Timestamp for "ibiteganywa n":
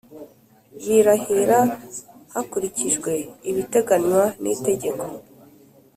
3.49-4.43